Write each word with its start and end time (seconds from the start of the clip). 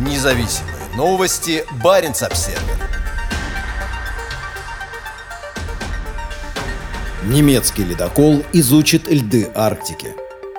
Независимые 0.00 0.76
новости. 0.96 1.62
Барин 1.84 2.12
обсерва 2.12 2.58
Немецкий 7.26 7.84
ледокол 7.84 8.42
изучит 8.54 9.10
льды 9.10 9.50
Арктики. 9.54 10.14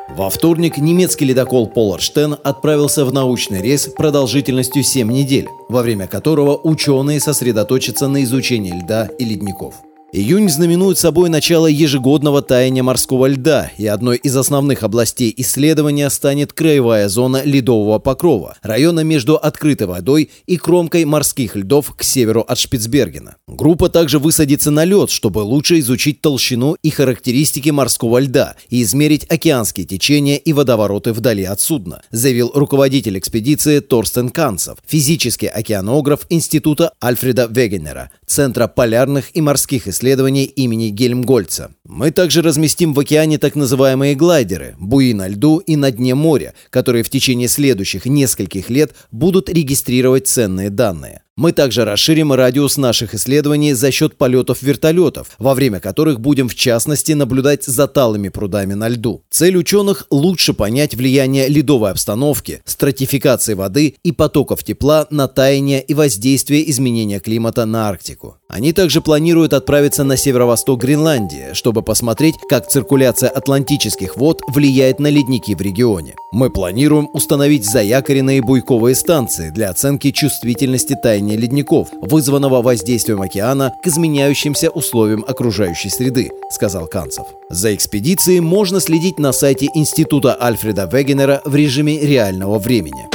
Во 0.10 0.30
вторник 0.30 0.78
немецкий 0.78 1.26
ледокол 1.26 1.66
Поларштен 1.66 2.38
отправился 2.44 3.04
в 3.04 3.12
научный 3.12 3.64
рейс 3.64 3.88
продолжительностью 3.88 4.84
7 4.84 5.12
недель, 5.12 5.48
во 5.70 5.82
время 5.82 6.06
которого 6.06 6.56
ученые 6.56 7.20
сосредоточатся 7.20 8.08
на 8.08 8.24
изучении 8.24 8.80
льда 8.80 9.10
и 9.18 9.26
ледников. 9.26 9.74
Июнь 10.14 10.50
знаменует 10.50 10.98
собой 10.98 11.30
начало 11.30 11.68
ежегодного 11.68 12.42
таяния 12.42 12.84
морского 12.84 13.28
льда, 13.28 13.72
и 13.78 13.88
одной 13.88 14.18
из 14.18 14.36
основных 14.36 14.84
областей 14.84 15.34
исследования 15.38 16.10
станет 16.10 16.52
краевая 16.52 17.08
зона 17.08 17.44
ледового 17.46 17.98
покрова, 17.98 18.58
района 18.62 19.06
между 19.06 19.38
открытой 19.38 19.88
водой 19.88 20.30
и 20.48 20.58
кромкой 20.58 21.06
морских 21.06 21.56
льдов 21.56 21.96
к 21.96 22.04
северу 22.04 22.42
от 22.42 22.58
Шпицбергена. 22.58 23.38
Группа 23.48 23.88
также 23.88 24.20
высадится 24.20 24.70
на 24.70 24.84
лед, 24.84 25.12
чтобы 25.12 25.40
лучше 25.40 25.80
изучить 25.80 26.20
толщину 26.20 26.76
и 26.84 26.90
характеристики 26.90 27.70
морского 27.70 28.18
льда 28.20 28.56
и 28.70 28.82
измерить 28.84 29.26
океанские 29.32 29.86
течения 29.86 30.36
и 30.36 30.52
водовороты 30.52 31.14
вдали 31.14 31.46
от 31.46 31.62
судна, 31.62 32.02
заявил 32.12 32.52
руководитель 32.54 33.18
экспедиции 33.18 33.80
Торстен 33.80 34.28
Канцев, 34.28 34.78
физический 34.86 35.48
океанограф 35.48 36.26
Института 36.30 36.92
Альфреда 37.02 37.48
Вегенера, 37.50 38.12
Центра 38.28 38.68
полярных 38.68 39.34
и 39.34 39.40
морских 39.40 39.88
исследований 39.88 40.01
исследований 40.02 40.46
имени 40.46 40.90
Гельмгольца. 40.90 41.72
Мы 41.94 42.12
также 42.12 42.42
разместим 42.42 42.94
в 42.94 43.00
океане 43.02 43.38
так 43.38 43.54
называемые 43.56 44.16
глайдеры, 44.16 44.76
буи 44.80 45.12
на 45.12 45.28
льду 45.28 45.58
и 45.58 45.76
на 45.76 45.92
дне 45.92 46.16
моря, 46.16 46.54
которые 46.70 47.04
в 47.04 47.10
течение 47.10 47.50
следующих 47.50 48.06
нескольких 48.06 48.70
лет 48.70 48.96
будут 49.12 49.50
регистрировать 49.50 50.26
ценные 50.26 50.70
данные. 50.70 51.24
Мы 51.38 51.54
также 51.54 51.86
расширим 51.86 52.34
радиус 52.34 52.76
наших 52.78 53.16
исследований 53.16 53.74
за 53.74 53.90
счет 53.90 54.18
полетов 54.18 54.62
вертолетов, 54.62 55.32
во 55.40 55.54
время 55.54 55.80
которых 55.80 56.20
будем 56.20 56.50
в 56.50 56.56
частности 56.56 57.14
наблюдать 57.14 57.64
за 57.64 57.88
талыми 57.88 58.30
прудами 58.30 58.74
на 58.74 58.90
льду. 58.90 59.24
Цель 59.32 59.56
ученых– 59.56 60.06
лучше 60.12 60.54
понять 60.54 60.94
влияние 60.94 61.48
ледовой 61.48 61.92
обстановки, 61.92 62.62
стратификации 62.66 63.54
воды 63.54 63.96
и 64.04 64.12
потоков 64.12 64.64
тепла 64.64 65.08
на 65.10 65.30
таяние 65.30 65.82
и 65.82 65.94
воздействие 65.94 66.70
изменения 66.70 67.20
климата 67.20 67.66
на 67.66 67.88
Арктику. 67.88 68.38
Они 68.50 68.74
также 68.74 69.02
планируют 69.02 69.54
отправиться 69.54 70.04
на 70.04 70.18
северо-восток 70.18 70.82
Гренландии, 70.82 71.54
чтобы 71.54 71.81
посмотреть, 71.82 72.36
как 72.50 72.68
циркуляция 72.68 73.30
атлантических 73.30 74.18
вод 74.18 74.42
влияет 74.48 75.00
на 75.00 75.08
ледники 75.08 75.56
в 75.56 75.62
регионе. 75.62 76.16
Мы 76.32 76.50
планируем 76.50 77.10
установить 77.14 77.66
заякоренные 77.66 78.42
буйковые 78.42 78.96
станции 78.96 79.50
для 79.50 79.70
оценки 79.70 80.12
чувствительности 80.12 80.96
таяния 81.02 81.38
ледников, 81.38 81.90
вызванного 82.02 82.62
воздействием 82.62 83.22
океана 83.22 83.74
к 83.84 83.88
изменяющимся 83.88 84.70
условиям 84.70 85.26
окружающей 85.28 85.90
среды, 85.90 86.32
сказал 86.50 86.88
Канцев. 86.88 87.26
За 87.50 87.74
экспедицией 87.76 88.40
можно 88.40 88.80
следить 88.80 89.20
на 89.20 89.32
сайте 89.32 89.68
Института 89.76 90.38
Альфреда 90.42 90.90
Вегенера 90.92 91.42
в 91.46 91.56
режиме 91.56 92.00
реального 92.00 92.60
времени. 92.60 93.08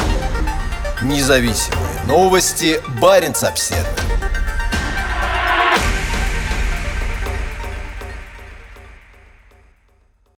Независимые 1.03 1.87
новости. 2.07 2.81
Барин 3.01 3.35
обседный. 3.43 4.06